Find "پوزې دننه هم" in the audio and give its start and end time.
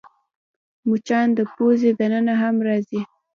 1.55-2.55